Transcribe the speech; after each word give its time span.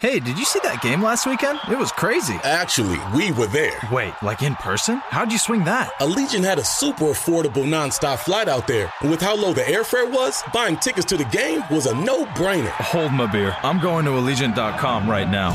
Hey, 0.00 0.18
did 0.18 0.38
you 0.38 0.46
see 0.46 0.60
that 0.62 0.80
game 0.80 1.02
last 1.02 1.26
weekend? 1.26 1.58
It 1.70 1.76
was 1.76 1.92
crazy. 1.92 2.32
Actually, 2.42 2.98
we 3.14 3.32
were 3.32 3.48
there. 3.48 3.78
Wait, 3.92 4.14
like 4.22 4.40
in 4.42 4.54
person? 4.54 4.96
How'd 5.10 5.30
you 5.30 5.36
swing 5.36 5.64
that? 5.64 5.90
Allegiant 6.00 6.42
had 6.42 6.58
a 6.58 6.64
super 6.64 7.04
affordable 7.04 7.66
nonstop 7.66 8.20
flight 8.20 8.48
out 8.48 8.66
there. 8.66 8.90
And 9.02 9.10
with 9.10 9.20
how 9.20 9.36
low 9.36 9.52
the 9.52 9.60
airfare 9.60 10.10
was, 10.10 10.42
buying 10.54 10.78
tickets 10.78 11.04
to 11.08 11.18
the 11.18 11.26
game 11.26 11.62
was 11.70 11.84
a 11.84 11.94
no 11.94 12.24
brainer. 12.24 12.70
Hold 12.70 13.12
my 13.12 13.30
beer. 13.30 13.54
I'm 13.62 13.78
going 13.78 14.06
to 14.06 14.12
Allegiant.com 14.12 15.06
right 15.06 15.28
now. 15.28 15.50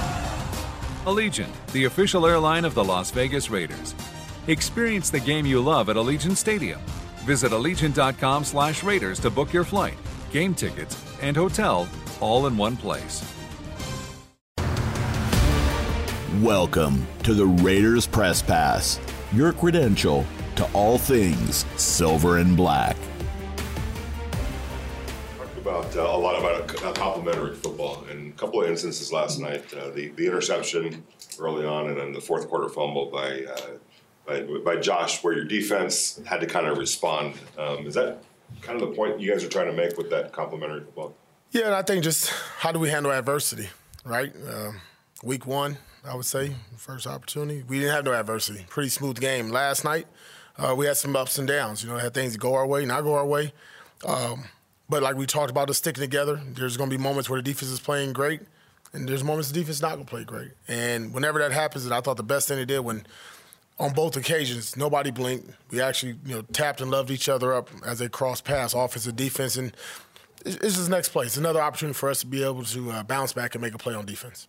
Allegiant, 1.05 1.49
the 1.71 1.85
official 1.85 2.27
airline 2.27 2.65
of 2.65 2.75
the 2.75 2.83
Las 2.83 3.09
Vegas 3.09 3.49
Raiders. 3.49 3.95
Experience 4.45 5.09
the 5.09 5.19
game 5.19 5.47
you 5.47 5.59
love 5.59 5.89
at 5.89 5.95
Allegiant 5.95 6.37
Stadium. 6.37 6.79
Visit 7.25 7.51
Allegiant.com 7.51 8.43
slash 8.43 8.83
Raiders 8.83 9.19
to 9.21 9.31
book 9.31 9.53
your 9.53 9.63
flight, 9.63 9.97
game 10.31 10.53
tickets, 10.53 11.03
and 11.23 11.35
hotel 11.35 11.89
all 12.21 12.45
in 12.45 12.55
one 12.55 12.77
place. 12.77 13.23
Welcome 16.41 17.07
to 17.23 17.33
the 17.33 17.45
Raiders 17.45 18.05
Press 18.07 18.41
Pass, 18.41 18.99
your 19.31 19.53
credential 19.53 20.25
to 20.57 20.69
all 20.73 20.97
things 20.97 21.65
silver 21.77 22.39
and 22.39 22.57
black. 22.57 22.97
Talked 25.37 25.57
about 25.57 25.95
uh, 25.95 26.01
a 26.01 26.17
lot 26.17 26.37
about 26.37 26.83
uh, 26.83 26.91
complementary 26.91 27.55
football 27.55 28.03
and 28.09 28.33
a 28.33 28.35
couple 28.35 28.61
of 28.61 28.69
instances 28.69 29.13
last 29.13 29.39
night. 29.39 29.73
Uh, 29.73 29.91
the 29.91 30.09
the 30.09 30.25
interception 30.25 31.05
early 31.39 31.65
on, 31.65 31.87
and 31.87 31.97
then 31.97 32.11
the 32.11 32.19
fourth 32.19 32.49
quarter 32.49 32.67
fumble 32.67 33.05
by 33.05 33.45
uh, 33.45 33.77
by, 34.25 34.41
by 34.41 34.75
Josh, 34.75 35.23
where 35.23 35.33
your 35.33 35.45
defense 35.45 36.19
had 36.25 36.41
to 36.41 36.47
kind 36.47 36.67
of 36.67 36.77
respond. 36.77 37.35
Um, 37.57 37.87
is 37.87 37.93
that 37.93 38.17
kind 38.61 38.81
of 38.81 38.89
the 38.89 38.93
point 38.93 39.21
you 39.21 39.31
guys 39.31 39.45
are 39.45 39.49
trying 39.49 39.67
to 39.67 39.73
make 39.73 39.97
with 39.97 40.09
that 40.09 40.33
complimentary 40.33 40.81
football? 40.81 41.15
Yeah, 41.51 41.67
and 41.67 41.75
I 41.75 41.83
think 41.83 42.03
just 42.03 42.29
how 42.57 42.73
do 42.73 42.79
we 42.79 42.89
handle 42.89 43.13
adversity, 43.13 43.69
right? 44.03 44.33
Um, 44.51 44.81
week 45.23 45.45
one, 45.45 45.77
I 46.03 46.15
would 46.15 46.25
say, 46.25 46.55
first 46.77 47.07
opportunity. 47.07 47.63
We 47.67 47.79
didn't 47.79 47.93
have 47.93 48.05
no 48.05 48.13
adversity. 48.13 48.65
Pretty 48.69 48.89
smooth 48.89 49.19
game. 49.19 49.49
Last 49.49 49.83
night, 49.83 50.07
uh, 50.57 50.73
we 50.77 50.85
had 50.85 50.97
some 50.97 51.15
ups 51.15 51.37
and 51.37 51.47
downs. 51.47 51.83
You 51.83 51.89
know, 51.89 51.97
had 51.97 52.13
things 52.13 52.37
go 52.37 52.53
our 52.53 52.67
way, 52.67 52.85
not 52.85 53.03
go 53.03 53.13
our 53.15 53.25
way. 53.25 53.53
Um, 54.05 54.45
but 54.89 55.01
like 55.01 55.15
we 55.15 55.25
talked 55.25 55.49
about, 55.49 55.69
us 55.69 55.77
sticking 55.77 56.01
together. 56.01 56.39
There's 56.53 56.77
going 56.77 56.89
to 56.89 56.97
be 56.97 57.01
moments 57.01 57.29
where 57.29 57.41
the 57.41 57.43
defense 57.43 57.71
is 57.71 57.79
playing 57.79 58.13
great, 58.13 58.41
and 58.93 59.07
there's 59.07 59.23
moments 59.23 59.49
the 59.49 59.55
defense 59.55 59.77
is 59.77 59.81
not 59.81 59.95
going 59.95 60.05
to 60.05 60.09
play 60.09 60.23
great. 60.23 60.51
And 60.67 61.13
whenever 61.13 61.39
that 61.39 61.51
happens, 61.51 61.85
and 61.85 61.93
I 61.93 62.01
thought 62.01 62.17
the 62.17 62.23
best 62.23 62.47
thing 62.47 62.57
they 62.57 62.65
did 62.65 62.79
when, 62.81 63.05
on 63.79 63.93
both 63.93 64.15
occasions, 64.15 64.77
nobody 64.77 65.11
blinked. 65.11 65.49
We 65.71 65.81
actually, 65.81 66.17
you 66.25 66.35
know, 66.35 66.41
tapped 66.53 66.81
and 66.81 66.91
loved 66.91 67.09
each 67.09 67.27
other 67.27 67.53
up 67.53 67.69
as 67.85 67.99
they 67.99 68.09
crossed 68.09 68.45
paths, 68.45 68.73
offense 68.73 69.07
and 69.07 69.15
defense, 69.15 69.57
and 69.57 69.75
it's 70.45 70.75
just 70.75 70.89
next 70.89 71.09
play. 71.09 71.25
It's 71.25 71.37
another 71.37 71.61
opportunity 71.61 71.95
for 71.95 72.09
us 72.09 72.19
to 72.19 72.27
be 72.27 72.43
able 72.43 72.63
to 72.65 72.91
uh, 72.91 73.03
bounce 73.03 73.33
back 73.33 73.55
and 73.55 73.63
make 73.63 73.73
a 73.73 73.79
play 73.79 73.95
on 73.95 74.05
defense. 74.05 74.47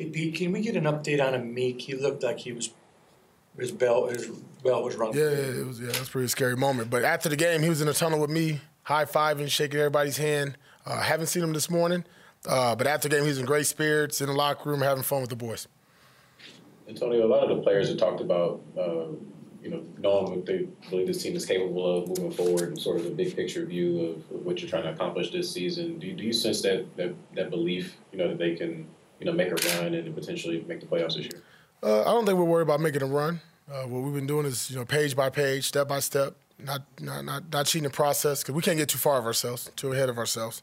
Hey, 0.00 0.06
Pete, 0.06 0.34
can 0.34 0.52
we 0.52 0.62
get 0.62 0.76
an 0.76 0.84
update 0.84 1.22
on 1.22 1.52
Meek? 1.52 1.82
He 1.82 1.94
looked 1.94 2.22
like 2.22 2.38
he 2.38 2.52
was 2.52 2.70
his 3.58 3.70
bell 3.70 4.06
his 4.06 4.28
bell 4.64 4.82
was 4.82 4.96
rung. 4.96 5.12
Yeah, 5.12 5.24
yeah, 5.24 5.60
it 5.60 5.66
was. 5.66 5.78
Yeah, 5.78 5.88
it 5.88 5.98
was 5.98 6.08
a 6.08 6.10
pretty 6.10 6.28
scary 6.28 6.56
moment. 6.56 6.88
But 6.88 7.04
after 7.04 7.28
the 7.28 7.36
game, 7.36 7.60
he 7.60 7.68
was 7.68 7.82
in 7.82 7.86
the 7.86 7.92
tunnel 7.92 8.18
with 8.18 8.30
me, 8.30 8.62
high 8.82 9.04
fiving, 9.04 9.50
shaking 9.50 9.78
everybody's 9.78 10.16
hand. 10.16 10.56
Uh, 10.86 11.02
haven't 11.02 11.26
seen 11.26 11.42
him 11.42 11.52
this 11.52 11.68
morning, 11.68 12.06
uh, 12.48 12.74
but 12.74 12.86
after 12.86 13.10
the 13.10 13.14
game, 13.14 13.24
he 13.24 13.28
was 13.28 13.38
in 13.38 13.44
great 13.44 13.66
spirits 13.66 14.22
in 14.22 14.28
the 14.28 14.32
locker 14.32 14.70
room, 14.70 14.80
having 14.80 15.02
fun 15.02 15.20
with 15.20 15.28
the 15.28 15.36
boys. 15.36 15.68
Antonio, 16.88 17.26
a 17.26 17.28
lot 17.28 17.42
of 17.42 17.54
the 17.54 17.62
players 17.62 17.90
have 17.90 17.98
talked 17.98 18.22
about, 18.22 18.62
uh, 18.78 19.04
you 19.62 19.68
know, 19.68 19.84
knowing 19.98 20.36
what 20.36 20.46
they 20.46 20.66
believe 20.88 21.08
this 21.08 21.22
team 21.22 21.36
is 21.36 21.44
capable 21.44 21.98
of 21.98 22.08
moving 22.08 22.32
forward 22.32 22.70
and 22.70 22.80
sort 22.80 22.96
of 22.96 23.04
the 23.04 23.10
big 23.10 23.36
picture 23.36 23.66
view 23.66 24.00
of, 24.06 24.34
of 24.34 24.46
what 24.46 24.62
you're 24.62 24.70
trying 24.70 24.84
to 24.84 24.92
accomplish 24.92 25.30
this 25.30 25.52
season. 25.52 25.98
Do 25.98 26.06
you, 26.06 26.14
do 26.14 26.24
you 26.24 26.32
sense 26.32 26.62
that, 26.62 26.86
that 26.96 27.14
that 27.34 27.50
belief, 27.50 27.98
you 28.12 28.18
know, 28.18 28.28
that 28.28 28.38
they 28.38 28.54
can, 28.54 28.88
you 29.20 29.26
know, 29.26 29.32
make 29.32 29.50
a 29.52 29.78
run 29.78 29.94
and 29.94 30.14
potentially 30.14 30.64
make 30.66 30.80
the 30.80 30.86
playoffs 30.86 31.16
this 31.16 31.26
year? 31.26 31.42
Uh, 31.82 32.00
I 32.00 32.04
don't 32.04 32.26
think 32.26 32.38
we're 32.38 32.44
worried 32.44 32.62
about 32.62 32.80
making 32.80 33.02
a 33.02 33.06
run. 33.06 33.40
Uh, 33.70 33.82
what 33.82 34.02
we've 34.02 34.14
been 34.14 34.26
doing 34.26 34.46
is, 34.46 34.70
you 34.70 34.76
know, 34.76 34.84
page 34.84 35.14
by 35.14 35.30
page, 35.30 35.68
step 35.68 35.86
by 35.86 36.00
step, 36.00 36.34
not 36.58 36.82
not 37.00 37.24
not, 37.24 37.42
not 37.52 37.66
cheating 37.66 37.84
the 37.84 37.90
process 37.90 38.42
because 38.42 38.54
we 38.54 38.62
can't 38.62 38.76
get 38.76 38.88
too 38.88 38.98
far 38.98 39.18
of 39.18 39.26
ourselves, 39.26 39.70
too 39.76 39.92
ahead 39.92 40.08
of 40.08 40.18
ourselves. 40.18 40.62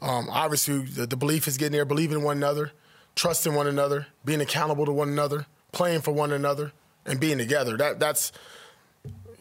Um, 0.00 0.28
obviously, 0.30 0.80
the, 0.80 1.06
the 1.06 1.16
belief 1.16 1.48
is 1.48 1.56
getting 1.56 1.72
there, 1.72 1.84
believing 1.84 2.18
in 2.18 2.24
one 2.24 2.36
another, 2.36 2.72
trusting 3.16 3.54
one 3.54 3.66
another, 3.66 4.06
being 4.24 4.40
accountable 4.40 4.86
to 4.86 4.92
one 4.92 5.08
another, 5.08 5.46
playing 5.72 6.02
for 6.02 6.12
one 6.12 6.30
another, 6.30 6.72
and 7.06 7.18
being 7.18 7.38
together. 7.38 7.76
That 7.76 7.98
that's 7.98 8.30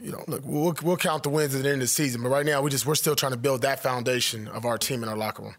you 0.02 0.12
know, 0.12 0.23
look, 0.28 0.41
we'll, 0.44 0.75
we'll 0.84 0.97
count 0.97 1.23
the 1.23 1.29
wins 1.29 1.56
at 1.56 1.63
the 1.63 1.69
end 1.69 1.75
of 1.75 1.81
the 1.81 1.88
season, 1.88 2.22
but 2.22 2.29
right 2.29 2.46
now 2.46 2.62
we 2.62 2.69
just 2.69 2.85
we're 2.85 2.96
still 2.96 3.16
trying 3.16 3.31
to 3.31 3.38
build 3.38 3.62
that 3.62 3.81
foundation 3.81 4.47
of 4.50 4.66
our 4.66 4.78
team 4.78 5.02
in 5.02 5.09
our 5.09 5.16
locker 5.16 5.44
room. 5.44 5.56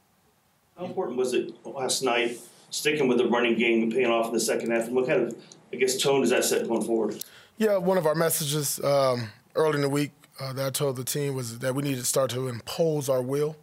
How 0.78 0.84
important 0.84 1.16
was 1.16 1.32
it 1.32 1.54
last 1.64 2.03
night, 2.03 2.38
sticking 2.75 3.07
with 3.07 3.19
the 3.19 3.27
running 3.27 3.57
game 3.57 3.83
and 3.85 3.93
paying 3.93 4.07
off 4.07 4.27
in 4.27 4.33
the 4.33 4.41
second 4.41 4.71
half? 4.71 4.87
And 4.87 4.95
what 4.95 5.07
kind 5.07 5.23
of, 5.23 5.37
I 5.73 5.77
guess, 5.77 5.97
tone 5.97 6.23
does 6.23 6.31
that 6.31 6.45
set 6.45 6.67
going 6.67 6.83
forward? 6.83 7.25
Yeah, 7.57 7.77
one 7.77 7.99
of 7.99 8.07
our 8.07 8.15
messages 8.15 8.83
um, 8.83 9.29
early 9.55 9.77
in 9.77 9.83
the 9.83 9.89
week 9.89 10.11
uh, 10.41 10.53
that 10.55 10.67
I 10.67 10.71
told 10.71 10.97
the 10.97 11.05
team 11.05 11.35
was 11.35 11.61
that 11.61 11.75
we 11.75 11.83
need 11.83 11.97
to 11.97 12.05
start 12.05 12.31
to 12.31 12.49
impose 12.49 13.09
our 13.09 13.23
will. 13.23 13.57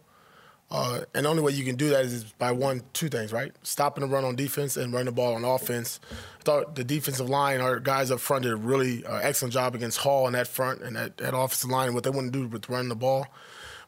Uh, 0.70 1.02
and 1.14 1.26
the 1.26 1.28
only 1.28 1.42
way 1.42 1.52
you 1.52 1.66
can 1.66 1.76
do 1.76 1.90
that 1.90 2.06
is 2.06 2.24
by 2.38 2.50
one, 2.50 2.82
two 2.94 3.10
things, 3.10 3.30
right? 3.30 3.52
Stopping 3.62 4.00
the 4.00 4.08
run 4.08 4.24
on 4.24 4.34
defense 4.34 4.78
and 4.78 4.90
running 4.90 5.04
the 5.06 5.12
ball 5.12 5.34
on 5.34 5.44
offense. 5.44 6.00
I 6.40 6.42
thought 6.44 6.76
the 6.76 6.84
defensive 6.84 7.28
line, 7.28 7.60
our 7.60 7.78
guys 7.78 8.10
up 8.10 8.20
front, 8.20 8.44
did 8.44 8.52
a 8.52 8.56
really 8.56 9.04
uh, 9.04 9.16
excellent 9.16 9.52
job 9.52 9.74
against 9.74 9.98
Hall 9.98 10.26
in 10.26 10.32
that 10.32 10.48
front 10.48 10.80
and 10.80 10.96
that, 10.96 11.18
that 11.18 11.36
offensive 11.36 11.68
line, 11.68 11.92
what 11.92 12.04
they 12.04 12.10
want 12.10 12.32
to 12.32 12.38
do 12.38 12.48
with 12.48 12.70
running 12.70 12.88
the 12.88 12.96
ball. 12.96 13.26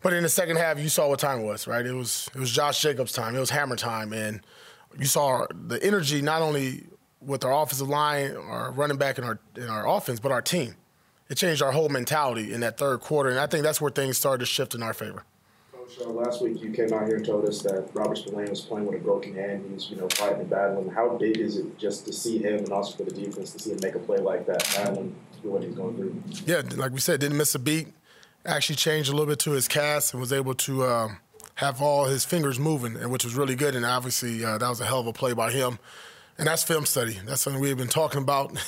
But 0.02 0.12
in 0.12 0.22
the 0.22 0.28
second 0.28 0.56
half, 0.56 0.78
you 0.78 0.90
saw 0.90 1.08
what 1.08 1.18
time 1.18 1.40
it 1.40 1.44
was, 1.44 1.66
right? 1.66 1.86
It 1.86 1.94
was 1.94 2.28
it 2.34 2.38
was 2.38 2.50
Josh 2.50 2.82
Jacobs' 2.82 3.12
time. 3.12 3.34
It 3.34 3.40
was 3.40 3.48
hammer 3.48 3.74
time, 3.74 4.12
and 4.12 4.42
you 4.98 5.06
saw 5.06 5.46
the 5.50 5.82
energy 5.82 6.22
not 6.22 6.42
only 6.42 6.84
with 7.20 7.44
our 7.44 7.62
offensive 7.62 7.88
line, 7.88 8.36
our 8.36 8.70
running 8.72 8.96
back, 8.96 9.18
and 9.18 9.26
our 9.26 9.38
in 9.56 9.68
our 9.68 9.88
offense, 9.88 10.20
but 10.20 10.32
our 10.32 10.42
team. 10.42 10.74
It 11.28 11.36
changed 11.36 11.62
our 11.62 11.72
whole 11.72 11.88
mentality 11.88 12.52
in 12.52 12.60
that 12.60 12.76
third 12.76 13.00
quarter, 13.00 13.30
and 13.30 13.38
I 13.38 13.46
think 13.46 13.64
that's 13.64 13.80
where 13.80 13.90
things 13.90 14.18
started 14.18 14.40
to 14.40 14.46
shift 14.46 14.74
in 14.74 14.82
our 14.82 14.92
favor. 14.92 15.24
So 15.88 16.10
last 16.10 16.42
week 16.42 16.62
you 16.62 16.70
came 16.70 16.92
out 16.92 17.06
here 17.06 17.16
and 17.16 17.24
told 17.24 17.46
us 17.46 17.62
that 17.62 17.88
Robert 17.94 18.16
Spillane 18.16 18.48
was 18.48 18.60
playing 18.60 18.86
with 18.86 19.00
a 19.00 19.02
broken 19.02 19.34
hand. 19.34 19.64
He 19.66 19.74
was, 19.74 19.90
you 19.90 19.96
know, 19.96 20.08
fighting 20.08 20.40
and 20.40 20.50
battling. 20.50 20.90
How 20.90 21.16
big 21.16 21.36
is 21.38 21.58
it 21.58 21.78
just 21.78 22.06
to 22.06 22.12
see 22.12 22.38
him 22.38 22.58
and 22.58 22.72
also 22.72 22.96
for 22.96 23.04
the 23.04 23.10
defense 23.10 23.52
to 23.52 23.58
see 23.58 23.72
him 23.72 23.78
make 23.82 23.94
a 23.94 23.98
play 23.98 24.18
like 24.18 24.46
that, 24.46 24.64
battling 24.74 25.14
through 25.40 25.50
what 25.50 25.62
he's 25.62 25.74
going 25.74 25.96
through? 25.96 26.22
Yeah, 26.46 26.62
like 26.76 26.92
we 26.92 27.00
said, 27.00 27.20
didn't 27.20 27.36
miss 27.36 27.54
a 27.54 27.58
beat. 27.58 27.88
Actually 28.46 28.76
changed 28.76 29.08
a 29.08 29.12
little 29.12 29.26
bit 29.26 29.38
to 29.40 29.52
his 29.52 29.68
cast 29.68 30.14
and 30.14 30.20
was 30.20 30.32
able 30.32 30.54
to 30.54 30.84
um, 30.84 31.18
have 31.56 31.80
all 31.80 32.06
his 32.06 32.24
fingers 32.24 32.58
moving, 32.58 32.96
and 32.96 33.10
which 33.10 33.24
was 33.24 33.34
really 33.34 33.54
good. 33.54 33.74
And 33.74 33.84
obviously 33.84 34.44
uh, 34.44 34.58
that 34.58 34.68
was 34.68 34.80
a 34.80 34.86
hell 34.86 35.00
of 35.00 35.06
a 35.06 35.12
play 35.12 35.32
by 35.32 35.50
him. 35.50 35.78
And 36.36 36.48
that's 36.48 36.64
film 36.64 36.84
study. 36.84 37.16
That's 37.24 37.42
something 37.42 37.62
we've 37.62 37.76
been 37.76 37.86
talking 37.86 38.20
about 38.20 38.58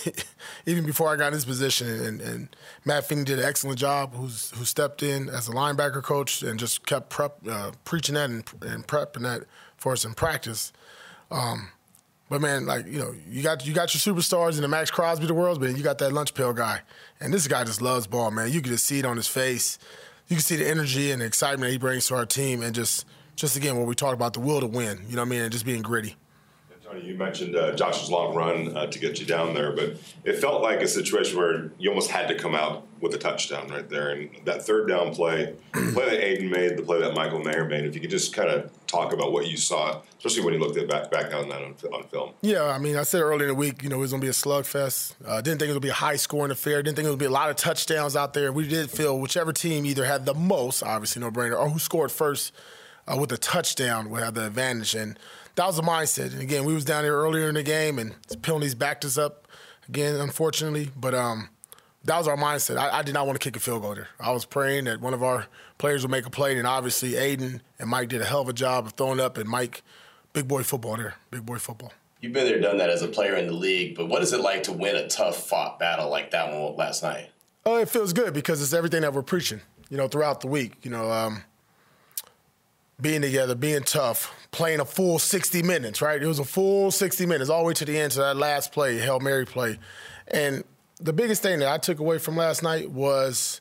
even 0.66 0.86
before 0.86 1.12
I 1.12 1.16
got 1.16 1.28
in 1.28 1.32
this 1.32 1.44
position. 1.44 1.88
And, 1.88 2.20
and 2.20 2.56
Matt 2.84 3.08
Feeney 3.08 3.24
did 3.24 3.40
an 3.40 3.44
excellent 3.44 3.78
job, 3.78 4.14
who's, 4.14 4.52
who 4.52 4.64
stepped 4.64 5.02
in 5.02 5.28
as 5.28 5.48
a 5.48 5.52
linebacker 5.52 6.00
coach 6.00 6.42
and 6.42 6.60
just 6.60 6.86
kept 6.86 7.10
prep, 7.10 7.36
uh, 7.48 7.72
preaching 7.84 8.14
that 8.14 8.30
and, 8.30 8.44
and 8.62 8.86
prepping 8.86 9.22
that 9.22 9.42
for 9.76 9.92
us 9.92 10.04
in 10.04 10.14
practice. 10.14 10.72
Um, 11.32 11.70
but 12.28 12.40
man, 12.40 12.66
like 12.66 12.86
you 12.86 12.98
know, 12.98 13.14
you 13.28 13.42
got 13.42 13.64
you 13.66 13.72
got 13.72 13.94
your 13.94 14.14
superstars 14.14 14.56
in 14.56 14.62
the 14.62 14.68
Maxx 14.68 14.90
Crosby 14.90 15.26
the 15.26 15.34
world, 15.34 15.60
but 15.60 15.76
you 15.76 15.82
got 15.82 15.98
that 15.98 16.12
lunch 16.12 16.34
pail 16.34 16.52
guy, 16.52 16.80
and 17.20 17.32
this 17.32 17.46
guy 17.46 17.62
just 17.62 17.80
loves 17.80 18.08
ball, 18.08 18.32
man. 18.32 18.50
You 18.50 18.60
can 18.60 18.72
just 18.72 18.84
see 18.84 18.98
it 18.98 19.04
on 19.04 19.16
his 19.16 19.28
face. 19.28 19.78
You 20.28 20.36
can 20.36 20.42
see 20.42 20.56
the 20.56 20.68
energy 20.68 21.12
and 21.12 21.22
the 21.22 21.26
excitement 21.26 21.70
he 21.70 21.78
brings 21.78 22.08
to 22.08 22.16
our 22.16 22.26
team, 22.26 22.62
and 22.62 22.74
just 22.74 23.06
just 23.36 23.56
again 23.56 23.76
what 23.76 23.86
we 23.86 23.94
talked 23.94 24.14
about 24.14 24.32
the 24.32 24.40
will 24.40 24.60
to 24.60 24.66
win. 24.66 25.04
You 25.08 25.16
know 25.16 25.22
what 25.22 25.28
I 25.28 25.30
mean, 25.30 25.42
and 25.42 25.52
just 25.52 25.64
being 25.64 25.82
gritty. 25.82 26.16
Tony, 26.86 27.04
you 27.04 27.14
mentioned 27.14 27.56
uh, 27.56 27.74
Josh's 27.74 28.10
long 28.10 28.34
run 28.34 28.76
uh, 28.76 28.86
to 28.86 28.98
get 28.98 29.18
you 29.18 29.26
down 29.26 29.54
there, 29.54 29.72
but 29.72 29.96
it 30.24 30.38
felt 30.38 30.62
like 30.62 30.82
a 30.82 30.88
situation 30.88 31.36
where 31.36 31.70
you 31.78 31.88
almost 31.90 32.10
had 32.10 32.28
to 32.28 32.34
come 32.34 32.54
out 32.54 32.86
with 33.00 33.12
a 33.14 33.18
touchdown 33.18 33.68
right 33.68 33.88
there. 33.88 34.10
And 34.10 34.30
that 34.44 34.64
third 34.64 34.88
down 34.88 35.12
play, 35.12 35.54
the 35.74 35.92
play 35.92 36.10
that 36.10 36.24
Aidan 36.24 36.48
made, 36.48 36.76
the 36.76 36.82
play 36.82 37.00
that 37.00 37.14
Michael 37.14 37.40
Mayer 37.40 37.64
made, 37.64 37.84
if 37.84 37.94
you 37.94 38.00
could 38.00 38.10
just 38.10 38.32
kind 38.32 38.48
of 38.48 38.70
talk 38.86 39.12
about 39.12 39.32
what 39.32 39.48
you 39.48 39.56
saw, 39.56 40.00
especially 40.18 40.44
when 40.44 40.54
you 40.54 40.60
looked 40.60 40.78
at 40.78 40.88
back, 40.88 41.10
back 41.10 41.34
on 41.34 41.48
that 41.48 41.60
on, 41.60 41.74
on 41.92 42.04
film. 42.04 42.32
Yeah, 42.40 42.64
I 42.64 42.78
mean, 42.78 42.96
I 42.96 43.02
said 43.02 43.20
earlier 43.20 43.48
in 43.48 43.54
the 43.54 43.54
week, 43.54 43.82
you 43.82 43.88
know, 43.88 43.96
it 43.96 44.00
was 44.00 44.12
going 44.12 44.20
to 44.20 44.24
be 44.24 44.30
a 44.30 44.32
slugfest. 44.32 45.14
Uh, 45.26 45.40
didn't 45.40 45.58
think 45.58 45.70
it 45.70 45.72
would 45.72 45.82
be 45.82 45.88
a 45.88 45.94
high 45.94 46.16
scoring 46.16 46.52
affair. 46.52 46.82
Didn't 46.82 46.96
think 46.96 47.06
it 47.06 47.10
would 47.10 47.18
be 47.18 47.26
a 47.26 47.30
lot 47.30 47.50
of 47.50 47.56
touchdowns 47.56 48.14
out 48.14 48.32
there. 48.32 48.52
We 48.52 48.68
did 48.68 48.90
feel 48.90 49.18
whichever 49.18 49.52
team 49.52 49.84
either 49.86 50.04
had 50.04 50.24
the 50.24 50.34
most, 50.34 50.82
obviously 50.82 51.20
no 51.20 51.30
brainer, 51.30 51.58
or 51.58 51.68
who 51.68 51.80
scored 51.80 52.12
first 52.12 52.52
uh, 53.08 53.16
with 53.18 53.32
a 53.32 53.38
touchdown 53.38 54.08
would 54.10 54.22
have 54.22 54.34
the 54.34 54.46
advantage. 54.46 54.94
And 54.94 55.18
that 55.56 55.66
was 55.66 55.76
the 55.76 55.82
mindset. 55.82 56.32
And 56.32 56.40
again, 56.40 56.64
we 56.64 56.74
was 56.74 56.84
down 56.84 57.02
there 57.02 57.14
earlier 57.14 57.48
in 57.48 57.54
the 57.54 57.62
game, 57.62 57.98
and 57.98 58.14
penalties 58.42 58.74
backed 58.74 59.04
us 59.04 59.18
up 59.18 59.48
again, 59.88 60.14
unfortunately. 60.16 60.90
But 60.96 61.14
um, 61.14 61.48
that 62.04 62.18
was 62.18 62.28
our 62.28 62.36
mindset. 62.36 62.76
I, 62.76 62.98
I, 62.98 63.02
did 63.02 63.14
not 63.14 63.26
want 63.26 63.40
to 63.40 63.44
kick 63.44 63.56
a 63.56 63.60
field 63.60 63.82
goal 63.82 63.94
there. 63.94 64.08
I 64.20 64.30
was 64.30 64.44
praying 64.44 64.84
that 64.84 65.00
one 65.00 65.14
of 65.14 65.22
our 65.22 65.46
players 65.78 66.02
would 66.02 66.10
make 66.10 66.26
a 66.26 66.30
play, 66.30 66.56
and 66.56 66.66
obviously 66.66 67.16
Aidan 67.16 67.62
and 67.78 67.90
Mike 67.90 68.08
did 68.08 68.20
a 68.20 68.24
hell 68.24 68.42
of 68.42 68.48
a 68.48 68.52
job 68.52 68.86
of 68.86 68.92
throwing 68.92 69.20
up, 69.20 69.38
and 69.38 69.48
Mike 69.48 69.82
big 70.32 70.46
boy 70.46 70.62
football 70.62 70.96
there. 70.96 71.14
Big 71.30 71.44
boy 71.44 71.58
football. 71.58 71.92
You've 72.20 72.32
been 72.32 72.46
there, 72.46 72.60
done 72.60 72.78
that 72.78 72.90
as 72.90 73.02
a 73.02 73.08
player 73.08 73.36
in 73.36 73.46
the 73.46 73.52
league, 73.52 73.94
but 73.94 74.08
what 74.08 74.22
is 74.22 74.32
it 74.32 74.40
like 74.40 74.64
to 74.64 74.72
win 74.72 74.96
a 74.96 75.06
tough 75.06 75.36
fought 75.48 75.78
battle 75.78 76.10
like 76.10 76.30
that 76.30 76.52
one 76.52 76.76
last 76.76 77.02
night? 77.02 77.30
Oh, 77.64 77.76
it 77.78 77.88
feels 77.88 78.12
good 78.12 78.32
because 78.32 78.62
it's 78.62 78.72
everything 78.72 79.02
that 79.02 79.12
we're 79.12 79.22
preaching, 79.22 79.60
you 79.90 79.96
know, 79.96 80.08
throughout 80.08 80.40
the 80.40 80.46
week. 80.46 80.78
You 80.82 80.90
know, 80.90 81.10
um, 81.10 81.42
being 83.00 83.22
together, 83.22 83.54
being 83.54 83.82
tough, 83.82 84.34
playing 84.50 84.80
a 84.80 84.84
full 84.84 85.18
60 85.18 85.62
minutes, 85.62 86.00
right? 86.00 86.22
It 86.22 86.26
was 86.26 86.38
a 86.38 86.44
full 86.44 86.90
60 86.90 87.26
minutes, 87.26 87.50
all 87.50 87.62
the 87.62 87.68
way 87.68 87.74
to 87.74 87.84
the 87.84 87.98
end, 87.98 88.12
to 88.12 88.20
that 88.20 88.36
last 88.36 88.72
play, 88.72 88.98
Hail 88.98 89.20
Mary 89.20 89.44
play. 89.44 89.78
And 90.28 90.64
the 90.98 91.12
biggest 91.12 91.42
thing 91.42 91.58
that 91.58 91.68
I 91.68 91.78
took 91.78 91.98
away 91.98 92.18
from 92.18 92.36
last 92.36 92.62
night 92.62 92.90
was 92.90 93.60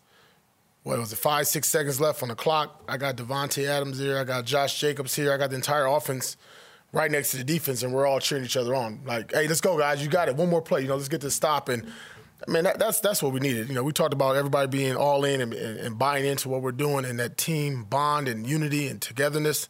what 0.83 0.99
was 0.99 1.11
it, 1.11 1.17
five, 1.17 1.47
six 1.47 1.67
seconds 1.67 1.99
left 1.99 2.21
on 2.21 2.29
the 2.29 2.35
clock. 2.35 2.83
I 2.87 2.97
got 2.97 3.17
Davante 3.17 3.67
Adams 3.67 3.97
here, 3.97 4.19
I 4.19 4.23
got 4.23 4.45
Josh 4.45 4.79
Jacobs 4.79 5.15
here, 5.15 5.33
I 5.33 5.37
got 5.37 5.49
the 5.49 5.55
entire 5.55 5.87
offense 5.87 6.37
right 6.93 7.11
next 7.11 7.31
to 7.31 7.37
the 7.37 7.43
defense, 7.43 7.83
and 7.83 7.91
we're 7.91 8.07
all 8.07 8.19
cheering 8.19 8.45
each 8.45 8.55
other 8.55 8.73
on. 8.73 9.01
Like, 9.03 9.33
hey, 9.33 9.47
let's 9.47 9.61
go, 9.61 9.77
guys, 9.77 10.01
you 10.01 10.09
got 10.09 10.29
it. 10.29 10.35
One 10.35 10.49
more 10.49 10.61
play, 10.61 10.81
you 10.81 10.87
know, 10.87 10.95
let's 10.95 11.09
get 11.09 11.21
this 11.21 11.35
stop. 11.35 11.69
And 11.69 11.91
I 12.47 12.51
mean, 12.51 12.63
that, 12.65 12.79
that's 12.79 12.99
that's 12.99 13.23
what 13.23 13.33
we 13.33 13.39
needed. 13.39 13.69
You 13.69 13.75
know, 13.75 13.83
we 13.83 13.91
talked 13.91 14.13
about 14.13 14.35
everybody 14.35 14.67
being 14.67 14.95
all 14.95 15.23
in 15.23 15.41
and, 15.41 15.53
and, 15.53 15.79
and, 15.79 15.97
buying 15.97 16.25
into 16.25 16.49
what 16.49 16.61
we're 16.61 16.71
doing, 16.71 17.05
and 17.05 17.19
that 17.19 17.37
team 17.37 17.83
bond 17.85 18.27
and 18.27 18.45
unity 18.45 18.87
and 18.87 19.01
togetherness. 19.01 19.69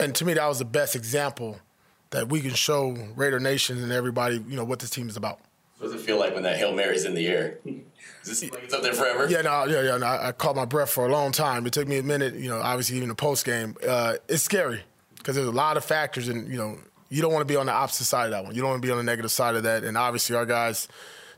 And 0.00 0.14
to 0.16 0.24
me, 0.24 0.34
that 0.34 0.46
was 0.46 0.58
the 0.58 0.64
best 0.64 0.96
example 0.96 1.60
that 2.10 2.28
we 2.28 2.40
can 2.40 2.52
show 2.52 2.90
Raider 3.14 3.40
Nation 3.40 3.82
and 3.82 3.92
everybody, 3.92 4.36
you 4.48 4.56
know, 4.56 4.64
what 4.64 4.78
this 4.78 4.90
team 4.90 5.08
is 5.08 5.16
about. 5.16 5.40
What 5.78 5.92
does 5.92 6.00
it 6.00 6.04
feel 6.04 6.18
like 6.18 6.32
when 6.32 6.42
that 6.44 6.56
hail 6.56 6.72
mary's 6.72 7.04
in 7.04 7.14
the 7.14 7.26
air? 7.26 7.58
Does 8.24 8.42
it 8.42 8.52
like 8.52 8.64
it's 8.64 8.74
up 8.74 8.82
there 8.82 8.94
forever? 8.94 9.28
Yeah, 9.28 9.42
no, 9.42 9.66
yeah, 9.66 9.82
yeah. 9.82 9.98
No, 9.98 10.06
I 10.06 10.32
caught 10.32 10.56
my 10.56 10.64
breath 10.64 10.90
for 10.90 11.06
a 11.06 11.12
long 11.12 11.32
time. 11.32 11.66
It 11.66 11.72
took 11.72 11.86
me 11.86 11.98
a 11.98 12.02
minute. 12.02 12.34
You 12.34 12.48
know, 12.48 12.60
obviously 12.60 12.96
even 12.96 13.10
the 13.10 13.14
post 13.14 13.44
game, 13.44 13.76
uh, 13.86 14.14
it's 14.28 14.42
scary 14.42 14.82
because 15.18 15.36
there's 15.36 15.48
a 15.48 15.52
lot 15.52 15.76
of 15.76 15.84
factors, 15.84 16.28
and 16.28 16.48
you 16.50 16.56
know, 16.56 16.78
you 17.10 17.20
don't 17.20 17.32
want 17.32 17.46
to 17.46 17.52
be 17.52 17.56
on 17.56 17.66
the 17.66 17.72
opposite 17.72 18.06
side 18.06 18.24
of 18.24 18.30
that 18.30 18.44
one. 18.44 18.54
You 18.54 18.62
don't 18.62 18.70
want 18.70 18.82
to 18.82 18.86
be 18.86 18.90
on 18.90 18.98
the 18.98 19.04
negative 19.04 19.30
side 19.30 19.54
of 19.54 19.64
that. 19.64 19.84
And 19.84 19.98
obviously, 19.98 20.34
our 20.34 20.46
guys 20.46 20.88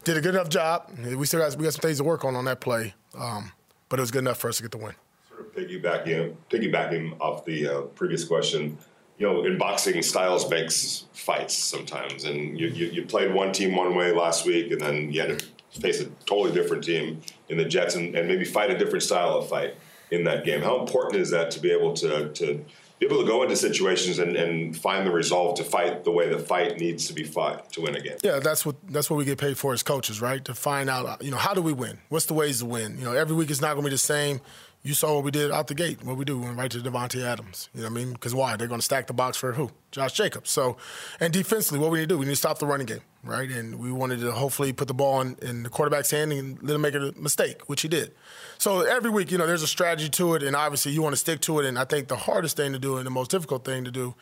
did 0.04 0.16
a 0.16 0.20
good 0.20 0.34
enough 0.34 0.48
job. 0.48 0.90
We 0.98 1.26
still 1.26 1.40
got 1.40 1.56
we 1.56 1.64
got 1.64 1.74
some 1.74 1.82
things 1.82 1.98
to 1.98 2.04
work 2.04 2.24
on 2.24 2.34
on 2.36 2.44
that 2.46 2.60
play, 2.60 2.94
um, 3.16 3.52
but 3.88 3.98
it 3.98 4.02
was 4.02 4.10
good 4.10 4.20
enough 4.20 4.38
for 4.38 4.48
us 4.48 4.56
to 4.58 4.62
get 4.62 4.72
the 4.72 4.78
win. 4.78 4.94
Sort 5.28 5.40
of 5.40 5.54
piggybacking 5.54 6.34
piggybacking 6.50 7.20
off 7.20 7.44
the 7.44 7.68
uh, 7.68 7.80
previous 7.82 8.24
question. 8.24 8.78
You 9.18 9.26
know, 9.26 9.44
in 9.44 9.58
boxing, 9.58 10.00
styles 10.02 10.48
makes 10.48 11.06
fights 11.12 11.52
sometimes, 11.52 12.24
and 12.24 12.58
you, 12.58 12.68
you, 12.68 12.86
you 12.86 13.04
played 13.04 13.34
one 13.34 13.52
team 13.52 13.74
one 13.74 13.96
way 13.96 14.12
last 14.12 14.46
week, 14.46 14.70
and 14.70 14.80
then 14.80 15.12
you 15.12 15.20
had 15.20 15.40
to 15.40 15.80
face 15.80 16.00
a 16.00 16.04
totally 16.24 16.52
different 16.52 16.84
team 16.84 17.20
in 17.48 17.58
the 17.58 17.64
Jets, 17.64 17.96
and, 17.96 18.14
and 18.14 18.28
maybe 18.28 18.44
fight 18.44 18.70
a 18.70 18.78
different 18.78 19.02
style 19.02 19.36
of 19.36 19.48
fight 19.48 19.74
in 20.12 20.22
that 20.24 20.44
game. 20.44 20.62
How 20.62 20.78
important 20.78 21.16
is 21.16 21.30
that 21.30 21.50
to 21.52 21.60
be 21.60 21.72
able 21.72 21.94
to 21.94 22.28
to 22.32 22.64
be 22.98 23.06
able 23.06 23.20
to 23.20 23.26
go 23.26 23.42
into 23.42 23.56
situations 23.56 24.18
and, 24.18 24.36
and 24.36 24.76
find 24.76 25.06
the 25.06 25.10
resolve 25.10 25.56
to 25.58 25.64
fight 25.64 26.04
the 26.04 26.10
way 26.10 26.28
the 26.28 26.38
fight 26.38 26.78
needs 26.78 27.06
to 27.06 27.12
be 27.12 27.22
fought 27.22 27.70
to 27.72 27.82
win 27.82 27.94
a 27.94 28.00
game. 28.00 28.16
Yeah, 28.22 28.40
that's 28.40 28.66
what 28.66 28.76
that's 28.88 29.08
what 29.08 29.16
we 29.16 29.24
get 29.24 29.38
paid 29.38 29.56
for 29.56 29.72
as 29.72 29.82
coaches, 29.82 30.20
right? 30.20 30.44
To 30.44 30.54
find 30.54 30.90
out, 30.90 31.22
you 31.22 31.30
know, 31.30 31.36
how 31.36 31.54
do 31.54 31.62
we 31.62 31.72
win? 31.72 31.98
What's 32.08 32.26
the 32.26 32.34
ways 32.34 32.58
to 32.60 32.66
win? 32.66 32.98
You 32.98 33.04
know, 33.04 33.12
every 33.12 33.36
week 33.36 33.50
is 33.50 33.60
not 33.60 33.74
going 33.74 33.84
to 33.84 33.90
be 33.90 33.94
the 33.94 33.98
same. 33.98 34.40
You 34.82 34.94
saw 34.94 35.16
what 35.16 35.24
we 35.24 35.30
did 35.32 35.50
out 35.50 35.66
the 35.66 35.74
gate. 35.74 36.04
What 36.04 36.16
we 36.16 36.24
do, 36.24 36.38
we 36.38 36.44
went 36.44 36.56
right 36.56 36.70
to 36.70 36.78
Davante 36.78 37.22
Adams. 37.22 37.68
You 37.74 37.82
know 37.82 37.88
what 37.88 38.00
I 38.00 38.04
mean? 38.04 38.12
Because 38.12 38.34
why? 38.34 38.56
They're 38.56 38.68
going 38.68 38.80
to 38.80 38.84
stack 38.84 39.08
the 39.08 39.12
box 39.12 39.36
for 39.36 39.52
who? 39.52 39.70
Josh 39.90 40.12
Jacobs. 40.12 40.50
So, 40.50 40.76
and 41.18 41.32
defensively, 41.32 41.80
what 41.80 41.90
we 41.90 41.98
need 41.98 42.08
to 42.08 42.14
do, 42.14 42.18
we 42.18 42.26
need 42.26 42.32
to 42.32 42.36
stop 42.36 42.58
the 42.60 42.66
running 42.66 42.86
game, 42.86 43.00
right? 43.24 43.50
And 43.50 43.80
we 43.80 43.90
wanted 43.90 44.20
to 44.20 44.30
hopefully 44.30 44.72
put 44.72 44.86
the 44.86 44.94
ball 44.94 45.20
in, 45.20 45.36
in 45.42 45.62
the 45.64 45.68
quarterback's 45.68 46.12
hand 46.12 46.32
and 46.32 46.62
let 46.62 46.76
him 46.76 46.80
make 46.80 46.94
a 46.94 47.12
mistake, 47.16 47.68
which 47.68 47.82
he 47.82 47.88
did. 47.88 48.12
So 48.56 48.82
every 48.82 49.10
week, 49.10 49.32
you 49.32 49.38
know, 49.38 49.46
there's 49.46 49.64
a 49.64 49.68
strategy 49.68 50.08
to 50.10 50.34
it, 50.34 50.42
and 50.44 50.54
obviously 50.54 50.92
you 50.92 51.02
want 51.02 51.12
to 51.12 51.18
stick 51.18 51.40
to 51.40 51.58
it. 51.58 51.66
And 51.66 51.78
I 51.78 51.84
think 51.84 52.06
the 52.08 52.16
hardest 52.16 52.56
thing 52.56 52.72
to 52.72 52.78
do 52.78 52.98
and 52.98 53.06
the 53.06 53.10
most 53.10 53.30
difficult 53.32 53.64
thing 53.64 53.84
to 53.84 53.90
do 53.90 54.14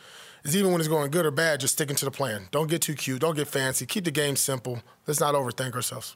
is 0.43 0.55
even 0.55 0.71
when 0.71 0.81
it's 0.81 0.87
going 0.87 1.11
good 1.11 1.25
or 1.25 1.31
bad, 1.31 1.59
just 1.59 1.73
sticking 1.73 1.95
to 1.97 2.05
the 2.05 2.11
plan. 2.11 2.47
Don't 2.51 2.69
get 2.69 2.81
too 2.81 2.95
cute. 2.95 3.21
Don't 3.21 3.35
get 3.35 3.47
fancy. 3.47 3.85
Keep 3.85 4.05
the 4.05 4.11
game 4.11 4.35
simple. 4.35 4.81
Let's 5.05 5.19
not 5.19 5.35
overthink 5.35 5.75
ourselves. 5.75 6.15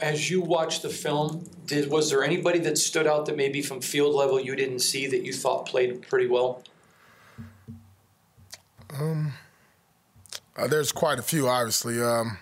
As 0.00 0.30
you 0.30 0.40
watched 0.40 0.82
the 0.82 0.88
film, 0.88 1.48
did, 1.66 1.90
was 1.90 2.10
there 2.10 2.24
anybody 2.24 2.58
that 2.60 2.78
stood 2.78 3.06
out 3.06 3.26
that 3.26 3.36
maybe 3.36 3.62
from 3.62 3.80
field 3.80 4.14
level 4.14 4.40
you 4.40 4.56
didn't 4.56 4.80
see 4.80 5.06
that 5.06 5.24
you 5.24 5.32
thought 5.32 5.66
played 5.66 6.02
pretty 6.08 6.26
well? 6.26 6.62
Um, 8.98 9.32
uh, 10.56 10.66
there's 10.66 10.92
quite 10.92 11.18
a 11.18 11.22
few, 11.22 11.48
obviously. 11.48 12.00
Um, 12.02 12.38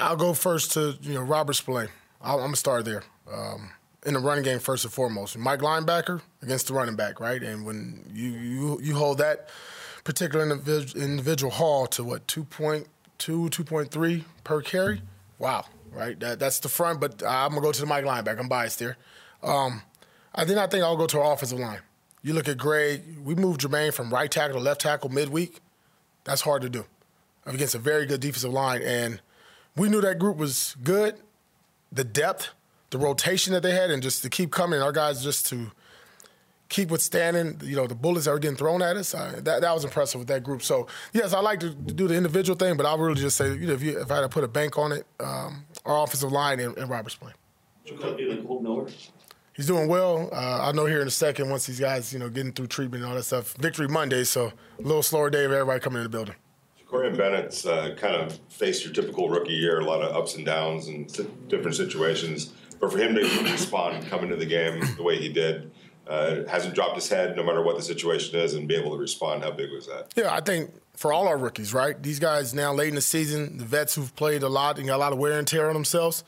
I'll 0.00 0.16
go 0.16 0.34
first 0.34 0.72
to 0.72 0.96
you 1.00 1.14
know 1.14 1.22
Robert 1.22 1.54
Spillane. 1.54 1.88
i 2.20 2.32
am 2.32 2.40
gonna 2.40 2.56
start 2.56 2.84
there. 2.84 3.04
Um, 3.32 3.70
in 4.06 4.14
the 4.14 4.20
running 4.20 4.44
game, 4.44 4.58
first 4.58 4.84
and 4.84 4.92
foremost, 4.92 5.36
Mike 5.36 5.60
linebacker 5.60 6.20
against 6.42 6.68
the 6.68 6.74
running 6.74 6.96
back, 6.96 7.20
right? 7.20 7.42
And 7.42 7.64
when 7.64 8.04
you 8.12 8.30
you 8.30 8.80
you 8.82 8.94
hold 8.94 9.18
that 9.18 9.48
particular 10.04 10.44
individual 10.50 11.52
Hall 11.52 11.86
to 11.88 12.04
what 12.04 12.26
2.2, 13.18 13.50
2.3 13.50 14.24
per 14.44 14.62
carry, 14.62 15.02
wow, 15.38 15.64
right? 15.92 16.18
That, 16.20 16.38
that's 16.38 16.60
the 16.60 16.68
front, 16.68 17.00
but 17.00 17.22
I'm 17.22 17.50
gonna 17.50 17.60
go 17.60 17.72
to 17.72 17.80
the 17.80 17.86
Mike 17.86 18.04
linebacker. 18.04 18.38
I'm 18.38 18.48
biased 18.48 18.78
here. 18.78 18.96
Um, 19.42 19.82
I 20.34 20.44
then 20.44 20.58
I 20.58 20.66
think 20.66 20.84
I'll 20.84 20.96
go 20.96 21.06
to 21.06 21.20
our 21.20 21.32
offensive 21.34 21.58
line. 21.58 21.80
You 22.22 22.34
look 22.34 22.48
at 22.48 22.58
Greg. 22.58 23.02
We 23.22 23.34
moved 23.34 23.60
Jermaine 23.60 23.92
from 23.92 24.10
right 24.10 24.30
tackle 24.30 24.58
to 24.58 24.62
left 24.62 24.80
tackle 24.80 25.10
midweek. 25.10 25.60
That's 26.24 26.42
hard 26.42 26.62
to 26.62 26.68
do 26.68 26.84
against 27.46 27.74
a 27.74 27.78
very 27.78 28.06
good 28.06 28.20
defensive 28.20 28.52
line, 28.52 28.82
and 28.82 29.20
we 29.76 29.88
knew 29.88 30.00
that 30.00 30.18
group 30.18 30.36
was 30.36 30.76
good. 30.82 31.16
The 31.90 32.04
depth, 32.04 32.50
the 32.90 32.98
rotation 32.98 33.52
that 33.54 33.62
they 33.62 33.72
had, 33.72 33.90
and 33.90 34.02
just 34.02 34.22
to 34.22 34.30
keep 34.30 34.50
coming, 34.50 34.82
our 34.82 34.92
guys 34.92 35.22
just 35.22 35.46
to 35.46 35.72
keep 36.68 36.90
withstanding, 36.90 37.60
you 37.64 37.76
know, 37.76 37.86
the 37.86 37.94
bullets 37.94 38.26
that 38.26 38.32
were 38.32 38.38
getting 38.38 38.56
thrown 38.56 38.82
at 38.82 38.96
us. 38.96 39.14
Uh, 39.14 39.40
that, 39.42 39.62
that 39.62 39.74
was 39.74 39.84
impressive 39.84 40.18
with 40.18 40.28
that 40.28 40.42
group. 40.42 40.62
So, 40.62 40.86
yes, 41.12 41.32
I 41.32 41.40
like 41.40 41.60
to, 41.60 41.70
to 41.70 41.94
do 41.94 42.08
the 42.08 42.14
individual 42.14 42.56
thing, 42.56 42.76
but 42.76 42.86
I'll 42.86 42.98
really 42.98 43.20
just 43.20 43.36
say, 43.36 43.54
you 43.54 43.66
know, 43.66 43.72
if, 43.72 43.82
you, 43.82 44.00
if 44.00 44.10
I 44.10 44.16
had 44.16 44.20
to 44.22 44.28
put 44.28 44.44
a 44.44 44.48
bank 44.48 44.76
on 44.78 44.92
it, 44.92 45.06
um, 45.20 45.64
our 45.84 46.04
offensive 46.04 46.32
line 46.32 46.60
and, 46.60 46.76
and 46.76 46.90
Robert's 46.90 47.16
playing. 47.16 47.36
He's 49.54 49.66
doing 49.66 49.88
well. 49.88 50.28
Uh, 50.30 50.68
I 50.68 50.72
know 50.72 50.86
here 50.86 51.00
in 51.00 51.08
a 51.08 51.10
second, 51.10 51.50
once 51.50 51.66
these 51.66 51.80
guys, 51.80 52.12
you 52.12 52.18
know, 52.18 52.28
getting 52.28 52.52
through 52.52 52.68
treatment 52.68 53.02
and 53.02 53.10
all 53.10 53.16
that 53.16 53.24
stuff. 53.24 53.54
Victory 53.54 53.88
Monday, 53.88 54.22
so 54.24 54.52
a 54.78 54.82
little 54.82 55.02
slower 55.02 55.30
day 55.30 55.44
of 55.44 55.52
everybody 55.52 55.80
coming 55.80 55.96
in 55.96 56.04
the 56.04 56.10
building. 56.10 56.36
Corian 56.88 57.16
Bennett's 57.16 57.66
uh, 57.66 57.94
kind 57.98 58.14
of 58.14 58.38
faced 58.48 58.84
your 58.84 58.94
typical 58.94 59.28
rookie 59.28 59.52
year, 59.52 59.80
a 59.80 59.84
lot 59.84 60.00
of 60.00 60.14
ups 60.14 60.36
and 60.36 60.46
downs 60.46 60.88
and 60.88 61.08
different 61.48 61.76
situations. 61.76 62.52
But 62.80 62.92
for 62.92 62.98
him 62.98 63.14
to 63.14 63.22
respond, 63.50 64.06
come 64.06 64.22
into 64.22 64.36
the 64.36 64.46
game 64.46 64.80
the 64.96 65.02
way 65.02 65.18
he 65.18 65.28
did, 65.28 65.72
uh, 66.08 66.44
hasn't 66.48 66.74
dropped 66.74 66.94
his 66.94 67.08
head 67.08 67.36
no 67.36 67.42
matter 67.42 67.62
what 67.62 67.76
the 67.76 67.82
situation 67.82 68.38
is, 68.38 68.54
and 68.54 68.66
be 68.66 68.74
able 68.74 68.92
to 68.92 68.98
respond. 68.98 69.42
How 69.42 69.50
big 69.50 69.70
was 69.70 69.86
that? 69.86 70.12
Yeah, 70.16 70.32
I 70.32 70.40
think 70.40 70.70
for 70.94 71.12
all 71.12 71.28
our 71.28 71.38
rookies, 71.38 71.72
right? 71.74 72.00
These 72.02 72.18
guys 72.18 72.54
now 72.54 72.72
late 72.72 72.88
in 72.88 72.94
the 72.94 73.00
season, 73.00 73.58
the 73.58 73.64
vets 73.64 73.94
who've 73.94 74.14
played 74.16 74.42
a 74.42 74.48
lot 74.48 74.78
and 74.78 74.86
got 74.86 74.96
a 74.96 74.98
lot 74.98 75.12
of 75.12 75.18
wear 75.18 75.38
and 75.38 75.46
tear 75.46 75.68
on 75.68 75.74
themselves, 75.74 76.24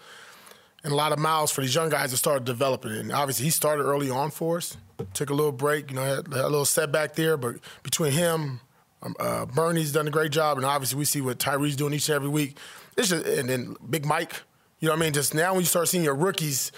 and 0.85 0.93
a 0.93 0.97
lot 0.97 1.13
of 1.13 1.19
miles 1.19 1.51
for 1.51 1.63
these 1.63 1.75
young 1.75 1.89
guys 1.89 2.11
to 2.11 2.17
start 2.17 2.45
developing. 2.45 2.93
And 2.93 3.13
obviously, 3.13 3.47
he 3.47 3.51
started 3.51 3.85
early 3.85 4.11
on 4.11 4.31
for 4.31 4.59
us. 4.59 4.77
Took 5.15 5.31
a 5.31 5.35
little 5.35 5.53
break, 5.53 5.91
you 5.91 5.97
know, 5.97 6.05
had, 6.05 6.27
had 6.29 6.45
a 6.45 6.49
little 6.49 6.67
setback 6.67 7.15
there, 7.15 7.39
but 7.39 7.57
between 7.83 8.13
him, 8.13 8.61
um, 9.03 9.17
uh, 9.19 9.47
Burney's 9.47 9.93
done 9.93 10.07
a 10.07 10.11
great 10.11 10.31
job, 10.31 10.59
and 10.59 10.67
obviously 10.67 10.99
we 10.99 11.07
see 11.07 11.23
what 11.23 11.39
Tyree's 11.39 11.75
doing 11.75 11.95
each 11.95 12.09
and 12.11 12.17
every 12.17 12.29
week. 12.29 12.59
It's 12.99 13.09
just, 13.09 13.25
and 13.25 13.49
then 13.49 13.77
Big 13.89 14.05
Mike, 14.05 14.43
you 14.79 14.89
know 14.89 14.93
what 14.93 15.01
I 15.01 15.05
mean? 15.05 15.15
Just 15.15 15.35
now 15.35 15.53
when 15.53 15.61
you 15.61 15.67
start 15.67 15.89
seeing 15.89 16.05
your 16.05 16.15
rookies, 16.15 16.71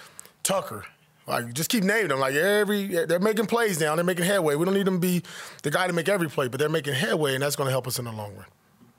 Tucker, 0.44 0.84
like 1.26 1.52
just 1.52 1.70
keep 1.70 1.84
naming 1.84 2.08
them. 2.08 2.20
Like 2.20 2.34
every 2.34 2.86
they're 2.86 3.18
making 3.18 3.46
plays 3.46 3.80
now, 3.80 3.94
they're 3.94 4.04
making 4.04 4.24
headway. 4.24 4.54
We 4.54 4.64
don't 4.64 4.74
need 4.74 4.86
them 4.86 5.00
to 5.00 5.00
be 5.00 5.22
the 5.62 5.70
guy 5.70 5.86
to 5.86 5.92
make 5.92 6.08
every 6.08 6.28
play, 6.28 6.48
but 6.48 6.58
they're 6.60 6.68
making 6.68 6.94
headway, 6.94 7.34
and 7.34 7.42
that's 7.42 7.56
going 7.56 7.66
to 7.66 7.72
help 7.72 7.86
us 7.86 7.98
in 7.98 8.04
the 8.04 8.12
long 8.12 8.34
run 8.34 8.46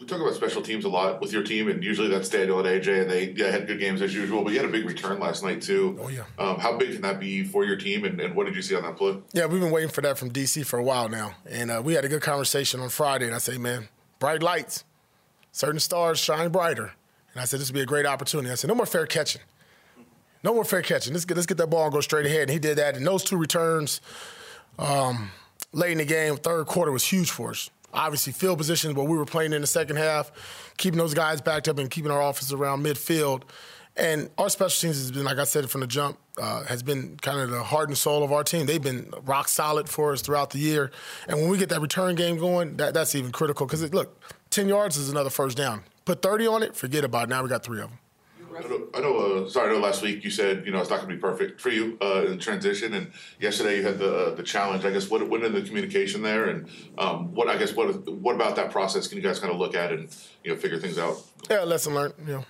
we 0.03 0.09
talk 0.09 0.19
about 0.19 0.35
special 0.35 0.61
teams 0.61 0.83
a 0.83 0.89
lot 0.89 1.21
with 1.21 1.31
your 1.31 1.43
team, 1.43 1.69
and 1.69 1.83
usually 1.83 2.09
that's 2.09 2.27
Daniel 2.27 2.59
and 2.59 2.67
AJ, 2.67 3.03
and 3.03 3.09
they 3.09 3.29
yeah, 3.31 3.49
had 3.49 3.67
good 3.67 3.79
games 3.79 4.01
as 4.01 4.13
usual. 4.13 4.43
But 4.43 4.51
you 4.51 4.59
had 4.59 4.67
a 4.67 4.71
big 4.71 4.85
return 4.85 5.19
last 5.19 5.43
night 5.43 5.61
too. 5.61 5.97
Oh 6.01 6.09
yeah. 6.09 6.23
Um, 6.37 6.59
how 6.59 6.77
big 6.77 6.91
can 6.91 7.01
that 7.01 7.19
be 7.19 7.43
for 7.43 7.63
your 7.63 7.77
team, 7.77 8.03
and, 8.03 8.19
and, 8.19 8.35
what 8.35 8.45
did 8.45 8.55
you 8.55 8.61
see 8.61 8.75
on 8.75 8.83
that 8.83 8.97
play? 8.97 9.17
Yeah, 9.31 9.45
we've 9.45 9.61
been 9.61 9.71
waiting 9.71 9.89
for 9.89 10.01
that 10.01 10.17
from 10.17 10.31
DC 10.31 10.65
for 10.65 10.77
a 10.77 10.83
while 10.83 11.07
now, 11.07 11.35
and 11.49 11.71
uh, 11.71 11.81
we 11.83 11.93
had 11.93 12.03
a 12.03 12.09
good 12.09 12.21
conversation 12.21 12.81
on 12.81 12.89
Friday. 12.89 13.27
And 13.27 13.35
I 13.35 13.37
say, 13.37 13.57
man, 13.57 13.87
bright 14.19 14.43
lights, 14.43 14.83
certain 15.51 15.79
stars 15.79 16.19
shine 16.19 16.49
brighter. 16.49 16.93
And 17.33 17.41
I 17.41 17.45
said, 17.45 17.59
this 17.59 17.69
would 17.69 17.75
be 17.75 17.81
a 17.81 17.85
great 17.85 18.05
opportunity. 18.05 18.51
I 18.51 18.55
said, 18.55 18.67
no 18.67 18.75
more 18.75 18.85
fair 18.85 19.07
catching. 19.07 19.41
No 20.43 20.53
more 20.53 20.65
fair 20.65 20.81
catching. 20.81 21.13
Let's 21.13 21.25
get 21.25 21.37
let's 21.37 21.47
get 21.47 21.57
that 21.57 21.69
ball 21.69 21.85
and 21.85 21.93
go 21.93 22.01
straight 22.01 22.25
ahead. 22.25 22.43
And 22.43 22.51
he 22.51 22.59
did 22.59 22.77
that. 22.77 22.95
And 22.95 23.05
those 23.05 23.23
two 23.23 23.37
returns 23.37 24.01
um, 24.77 25.31
late 25.71 25.93
in 25.93 25.99
the 25.99 26.05
game, 26.05 26.35
third 26.37 26.67
quarter 26.67 26.91
was 26.91 27.05
huge 27.05 27.31
for 27.31 27.51
us 27.51 27.69
obviously 27.93 28.33
field 28.33 28.57
positions 28.57 28.95
where 28.95 29.05
we 29.05 29.17
were 29.17 29.25
playing 29.25 29.53
in 29.53 29.61
the 29.61 29.67
second 29.67 29.97
half, 29.97 30.31
keeping 30.77 30.97
those 30.97 31.13
guys 31.13 31.41
backed 31.41 31.67
up 31.67 31.77
and 31.77 31.89
keeping 31.89 32.11
our 32.11 32.21
offense 32.21 32.51
around 32.51 32.83
midfield. 32.83 33.43
And 33.95 34.31
our 34.39 34.49
special 34.49 34.87
teams 34.87 34.97
has 34.97 35.11
been, 35.11 35.23
like 35.23 35.37
I 35.37 35.43
said 35.43 35.69
from 35.69 35.81
the 35.81 35.87
jump, 35.87 36.17
uh, 36.41 36.63
has 36.63 36.81
been 36.81 37.15
kind 37.21 37.39
of 37.39 37.51
the 37.51 37.61
heart 37.61 37.89
and 37.89 37.97
soul 37.97 38.23
of 38.23 38.31
our 38.31 38.43
team. 38.43 38.65
They've 38.65 38.81
been 38.81 39.13
rock 39.23 39.47
solid 39.47 39.87
for 39.87 40.13
us 40.13 40.21
throughout 40.23 40.49
the 40.49 40.57
year. 40.57 40.91
And 41.27 41.37
when 41.39 41.49
we 41.49 41.59
get 41.59 41.69
that 41.69 41.79
return 41.79 42.15
game 42.15 42.37
going, 42.37 42.77
that, 42.77 42.95
that's 42.95 43.13
even 43.13 43.31
critical 43.31 43.67
because, 43.67 43.93
look, 43.93 44.19
10 44.49 44.67
yards 44.67 44.97
is 44.97 45.09
another 45.09 45.29
first 45.29 45.55
down. 45.57 45.83
Put 46.05 46.23
30 46.23 46.47
on 46.47 46.63
it, 46.63 46.75
forget 46.75 47.03
about 47.03 47.25
it. 47.25 47.29
Now 47.29 47.43
we 47.43 47.49
got 47.49 47.63
three 47.63 47.81
of 47.81 47.89
them. 47.89 47.99
I 48.55 48.61
know, 48.61 48.87
I 48.93 48.99
know 49.01 49.17
uh, 49.17 49.49
sorry, 49.49 49.69
I 49.69 49.73
know 49.73 49.79
last 49.79 50.01
week 50.01 50.23
you 50.23 50.29
said, 50.29 50.65
you 50.65 50.71
know, 50.71 50.79
it's 50.79 50.89
not 50.89 50.97
going 50.97 51.09
to 51.09 51.15
be 51.15 51.21
perfect 51.21 51.59
for 51.59 51.69
you 51.69 51.97
uh, 52.01 52.25
in 52.25 52.39
transition. 52.39 52.93
And 52.93 53.11
yesterday 53.39 53.77
you 53.77 53.83
had 53.83 53.97
the 53.97 54.15
uh, 54.15 54.35
the 54.35 54.43
challenge. 54.43 54.85
I 54.85 54.91
guess 54.91 55.09
what 55.09 55.27
went 55.27 55.43
into 55.43 55.59
the 55.59 55.65
communication 55.65 56.21
there? 56.21 56.45
And 56.45 56.67
um, 56.97 57.33
what, 57.33 57.47
I 57.47 57.57
guess, 57.57 57.73
what 57.73 58.07
what 58.07 58.35
about 58.35 58.55
that 58.55 58.71
process 58.71 59.07
can 59.07 59.17
you 59.17 59.23
guys 59.23 59.39
kind 59.39 59.51
of 59.51 59.59
look 59.59 59.75
at 59.75 59.91
and, 59.91 60.15
you 60.43 60.51
know, 60.51 60.57
figure 60.57 60.79
things 60.79 60.97
out? 60.97 61.21
Yeah, 61.49 61.63
lesson 61.63 61.93
learned, 61.93 62.13
you 62.25 62.33
know. 62.33 62.45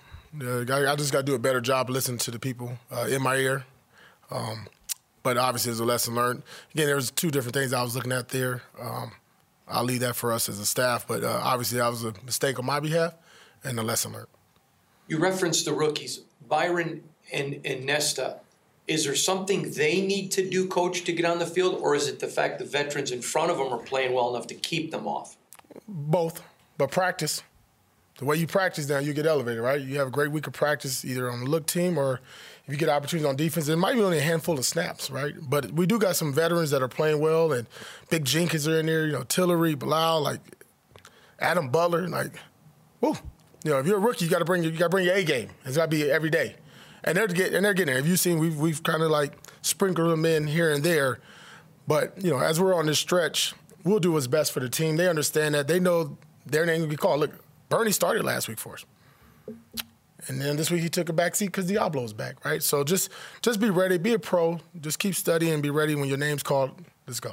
I, 0.68 0.92
I 0.92 0.96
just 0.96 1.12
got 1.12 1.20
to 1.20 1.24
do 1.24 1.34
a 1.34 1.38
better 1.38 1.60
job 1.60 1.88
listening 1.88 2.18
to 2.18 2.30
the 2.30 2.40
people 2.40 2.78
uh, 2.90 3.06
in 3.08 3.22
my 3.22 3.36
ear. 3.36 3.64
Um, 4.30 4.66
but 5.22 5.38
obviously, 5.38 5.70
there's 5.70 5.80
a 5.80 5.84
lesson 5.84 6.14
learned. 6.14 6.42
Again, 6.74 6.86
there 6.86 6.96
was 6.96 7.10
two 7.10 7.30
different 7.30 7.54
things 7.54 7.72
I 7.72 7.82
was 7.82 7.94
looking 7.94 8.12
at 8.12 8.30
there. 8.30 8.62
Um, 8.80 9.12
I'll 9.68 9.84
leave 9.84 10.00
that 10.00 10.16
for 10.16 10.32
us 10.32 10.48
as 10.48 10.58
a 10.58 10.66
staff, 10.66 11.06
but 11.06 11.24
uh, 11.24 11.40
obviously, 11.42 11.78
that 11.78 11.88
was 11.88 12.04
a 12.04 12.12
mistake 12.24 12.58
on 12.58 12.66
my 12.66 12.80
behalf 12.80 13.14
and 13.62 13.78
a 13.78 13.82
lesson 13.82 14.12
learned. 14.12 14.26
You 15.06 15.18
referenced 15.18 15.64
the 15.64 15.72
rookies, 15.72 16.20
Byron 16.48 17.04
and, 17.32 17.60
and 17.64 17.84
Nesta. 17.84 18.40
Is 18.86 19.04
there 19.04 19.14
something 19.14 19.72
they 19.72 20.00
need 20.00 20.30
to 20.32 20.48
do, 20.48 20.66
coach, 20.66 21.04
to 21.04 21.12
get 21.12 21.24
on 21.24 21.38
the 21.38 21.46
field, 21.46 21.80
or 21.80 21.94
is 21.94 22.06
it 22.06 22.20
the 22.20 22.28
fact 22.28 22.58
the 22.58 22.64
veterans 22.66 23.10
in 23.10 23.22
front 23.22 23.50
of 23.50 23.56
them 23.56 23.72
are 23.72 23.78
playing 23.78 24.12
well 24.12 24.34
enough 24.34 24.46
to 24.48 24.54
keep 24.54 24.90
them 24.90 25.06
off? 25.06 25.36
Both, 25.88 26.42
but 26.76 26.90
practice. 26.90 27.42
The 28.18 28.26
way 28.26 28.36
you 28.36 28.46
practice 28.46 28.88
now, 28.88 28.98
you 28.98 29.12
get 29.12 29.26
elevated, 29.26 29.62
right? 29.62 29.80
You 29.80 29.98
have 29.98 30.06
a 30.06 30.10
great 30.10 30.30
week 30.30 30.46
of 30.46 30.52
practice 30.52 31.04
either 31.04 31.30
on 31.30 31.40
the 31.40 31.50
look 31.50 31.66
team 31.66 31.98
or 31.98 32.20
if 32.66 32.72
you 32.72 32.78
get 32.78 32.88
opportunities 32.88 33.28
on 33.28 33.36
defense, 33.36 33.68
it 33.68 33.76
might 33.76 33.94
be 33.94 34.02
only 34.02 34.18
a 34.18 34.22
handful 34.22 34.58
of 34.58 34.64
snaps, 34.64 35.10
right? 35.10 35.34
But 35.40 35.72
we 35.72 35.86
do 35.86 35.98
got 35.98 36.14
some 36.16 36.32
veterans 36.32 36.70
that 36.70 36.80
are 36.80 36.88
playing 36.88 37.20
well, 37.20 37.52
and 37.52 37.66
Big 38.08 38.24
Jenkins 38.24 38.66
are 38.68 38.78
in 38.78 38.86
there, 38.86 39.06
you 39.06 39.12
know, 39.12 39.24
Tillery, 39.24 39.74
Bilal, 39.74 40.22
like 40.22 40.40
Adam 41.40 41.68
Butler, 41.68 42.08
like, 42.08 42.38
whoo. 43.00 43.16
You 43.64 43.70
know, 43.70 43.78
if 43.78 43.86
you're 43.86 43.96
a 43.96 44.00
rookie, 44.00 44.26
you 44.26 44.30
got 44.30 44.38
to 44.38 44.44
bring 44.44 44.62
you 44.62 44.70
got 44.70 44.86
to 44.86 44.90
bring 44.90 45.06
your 45.06 45.14
A 45.14 45.24
game. 45.24 45.48
It's 45.64 45.76
got 45.76 45.90
to 45.90 45.90
be 45.90 46.10
every 46.10 46.30
day, 46.30 46.54
and 47.02 47.16
they're 47.16 47.26
get 47.26 47.52
and 47.54 47.64
they're 47.64 47.74
getting 47.74 47.94
there. 47.94 47.96
Have 47.96 48.06
you 48.06 48.16
seen 48.16 48.38
we've 48.38 48.56
we've 48.56 48.82
kind 48.82 49.02
of 49.02 49.10
like 49.10 49.32
sprinkled 49.62 50.10
them 50.10 50.24
in 50.26 50.46
here 50.46 50.70
and 50.70 50.84
there, 50.84 51.18
but 51.88 52.12
you 52.22 52.30
know, 52.30 52.38
as 52.38 52.60
we're 52.60 52.74
on 52.74 52.86
this 52.86 52.98
stretch, 52.98 53.54
we'll 53.82 53.98
do 53.98 54.12
what's 54.12 54.26
best 54.26 54.52
for 54.52 54.60
the 54.60 54.68
team. 54.68 54.96
They 54.96 55.08
understand 55.08 55.54
that. 55.54 55.66
They 55.66 55.80
know 55.80 56.18
their 56.46 56.66
name 56.66 56.82
will 56.82 56.88
be 56.88 56.96
called. 56.96 57.20
Look, 57.20 57.32
Burney 57.70 57.90
started 57.90 58.22
last 58.24 58.48
week 58.48 58.58
for 58.58 58.74
us. 58.74 58.84
And 60.26 60.40
then 60.40 60.56
this 60.56 60.70
week 60.70 60.82
he 60.82 60.88
took 60.88 61.08
a 61.08 61.12
back 61.12 61.34
seat 61.34 61.46
because 61.46 61.70
Deablo's 61.70 62.12
back, 62.12 62.44
right? 62.44 62.62
So 62.62 62.84
just 62.84 63.10
just 63.42 63.60
be 63.60 63.70
ready, 63.70 63.98
be 63.98 64.12
a 64.14 64.18
pro, 64.18 64.60
just 64.80 64.98
keep 64.98 65.14
studying, 65.14 65.60
be 65.60 65.70
ready 65.70 65.94
when 65.94 66.08
your 66.08 66.18
name's 66.18 66.42
called. 66.42 66.82
Let's 67.06 67.20
go. 67.20 67.32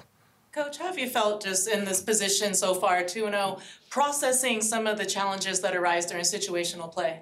Coach, 0.52 0.80
how 0.80 0.88
have 0.88 1.00
you 1.00 1.08
felt 1.08 1.42
just 1.42 1.70
in 1.70 1.86
this 1.86 2.02
position 2.02 2.54
so 2.54 2.74
far, 2.74 3.04
2 3.04 3.22
0, 3.22 3.60
processing 3.90 4.62
some 4.62 4.86
of 4.86 4.98
the 4.98 5.06
challenges 5.06 5.62
that 5.62 5.78
arise 5.78 6.06
during 6.06 6.26
situational 6.26 6.92
play? 6.92 7.22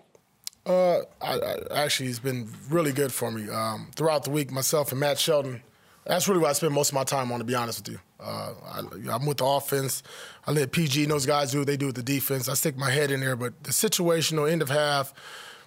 Uh, 0.66 1.02
I, 1.22 1.36
I, 1.38 1.58
actually, 1.84 2.10
it's 2.10 2.18
been 2.18 2.50
really 2.70 2.92
good 2.92 3.14
for 3.14 3.30
me. 3.30 3.48
Um, 3.48 3.92
throughout 3.96 4.24
the 4.24 4.32
week, 4.32 4.52
myself 4.52 4.92
and 4.92 5.00
Matt 5.00 5.20
Sheldon, 5.20 5.62
that's 6.06 6.28
really 6.28 6.40
what 6.42 6.50
I 6.50 6.54
spend 6.54 6.74
most 6.74 6.90
of 6.90 6.96
my 6.96 7.04
time 7.04 7.32
on, 7.32 7.38
to 7.38 7.46
be 7.46 7.54
honest 7.54 7.82
with 7.82 7.94
you. 7.94 8.00
Uh, 8.20 8.54
I, 8.66 9.16
am 9.16 9.28
with 9.28 9.38
the 9.38 9.46
offense. 9.46 10.02
I 10.48 10.52
let 10.52 10.72
PG 10.72 11.04
and 11.04 11.12
those 11.12 11.28
guys 11.28 11.52
do 11.52 11.60
what 11.60 11.68
they 11.68 11.78
do 11.78 11.86
with 11.86 11.96
the 11.96 12.04
defense. 12.04 12.50
I 12.50 12.56
stick 12.56 12.78
my 12.78 12.90
head 12.90 13.12
in 13.12 13.20
there, 13.20 13.36
but 13.36 13.64
the 13.64 13.72
situational 13.72 14.52
end 14.52 14.64
of 14.64 14.70
half, 14.70 15.14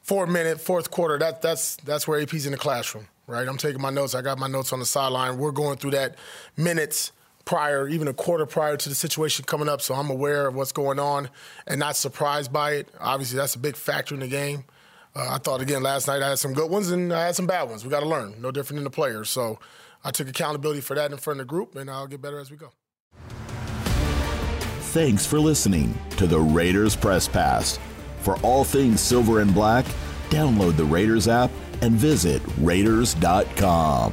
four 0.03 0.27
minute, 0.27 0.61
fourth 0.61 0.91
quarter, 0.91 1.17
that, 1.19 1.43
that's, 1.43 1.77
that's 1.77 2.09
where 2.09 2.21
AP's 2.21 2.45
in 2.45 2.51
the 2.51 2.59
classroom, 2.59 3.07
right? 3.29 3.47
I'm 3.47 3.57
taking 3.57 3.81
my 3.81 3.91
notes. 3.91 4.17
I 4.17 4.21
got 4.21 4.37
my 4.37 4.49
notes 4.49 4.73
on 4.73 4.81
the 4.81 4.85
sideline. 4.85 5.39
We're 5.39 5.53
going 5.53 5.79
through 5.79 5.93
that 5.93 6.17
minutes 6.57 7.13
prior, 7.45 7.89
even 7.89 8.09
a 8.09 8.13
quarter 8.13 8.47
prior 8.47 8.77
to 8.77 8.89
the 8.89 8.95
situation 8.95 9.45
coming 9.45 9.69
up, 9.69 9.81
so 9.81 9.95
I'm 9.95 10.11
aware 10.11 10.49
of 10.49 10.55
what's 10.55 10.73
going 10.73 10.99
on 10.99 11.29
and 11.67 11.79
not 11.79 11.97
surprised 11.97 12.53
by 12.53 12.73
it. 12.73 12.89
Obviously, 13.01 13.37
that's 13.37 13.55
a 13.55 13.59
big 13.59 13.77
factor 13.77 14.15
in 14.15 14.21
the 14.21 14.29
game. 14.29 14.65
Uh, 15.15 15.29
I 15.33 15.39
thought 15.39 15.61
again 15.61 15.83
last 15.83 16.09
night 16.09 16.23
I 16.23 16.31
had 16.31 16.39
some 16.39 16.55
good 16.55 16.71
ones 16.71 16.91
and 16.91 17.13
I 17.13 17.27
had 17.27 17.37
some 17.37 17.47
bad 17.47 17.69
ones. 17.69 17.85
We 17.85 17.91
got 17.91 18.01
to 18.01 18.09
learn, 18.09 18.41
no 18.41 18.51
different 18.51 18.79
than 18.79 18.85
the 18.85 18.91
players. 18.91 19.29
So 19.29 19.59
I 20.05 20.11
took 20.11 20.29
accountability 20.29 20.81
for 20.81 20.95
that 20.97 21.11
in 21.11 21.19
front 21.19 21.41
of 21.41 21.47
the 21.47 21.51
group, 21.51 21.77
and 21.77 21.91
I'll 21.91 22.07
get 22.07 22.23
better 22.23 22.41
as 22.41 22.51
we 22.51 22.57
go. 22.57 22.71
Thanks 24.93 25.25
for 25.25 25.39
listening 25.39 25.99
to 26.19 26.27
the 26.27 26.39
Raiders 26.39 26.97
Press 26.97 27.27
Pass. 27.27 27.79
For 28.21 28.37
all 28.41 28.63
things 28.63 29.01
silver 29.01 29.41
and 29.41 29.55
black, 29.55 29.85
download 30.29 30.77
the 30.77 30.85
Raiders 30.85 31.29
app 31.29 31.51
and 31.81 31.93
visit 31.93 32.43
Raiders.com. 32.59 34.13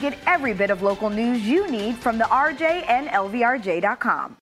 Get 0.00 0.18
every 0.26 0.54
bit 0.54 0.70
of 0.70 0.82
local 0.82 1.10
news 1.10 1.42
you 1.42 1.70
need 1.70 1.96
from 1.96 2.18
the 2.18 2.24
RJ 2.24 2.88
and 2.88 3.08
LVRJ.com. 3.08 4.36